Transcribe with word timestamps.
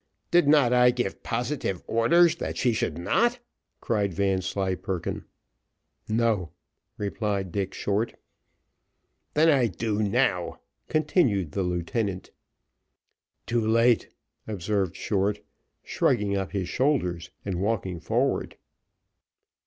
"Did 0.31 0.47
not 0.47 0.73
I 0.73 0.89
give 0.89 1.21
positive 1.21 1.83
orders 1.85 2.37
that 2.37 2.57
she 2.57 2.73
should 2.73 2.97
not?" 2.97 3.37
cried 3.81 4.15
Vanslyperken. 4.15 5.25
"No," 6.09 6.49
replied 6.97 7.51
Dick 7.51 7.75
Short. 7.75 8.15
"Then 9.35 9.47
I 9.47 9.67
do 9.67 10.01
now," 10.01 10.59
continued 10.87 11.51
the 11.51 11.61
lieutenant. 11.61 12.31
"Too 13.45 13.61
late," 13.61 14.09
observed 14.47 14.95
Short, 14.95 15.39
shrugging 15.83 16.35
up 16.35 16.51
his 16.51 16.67
shoulders, 16.67 17.29
and 17.45 17.61
walking 17.61 17.99
forward. 17.99 18.57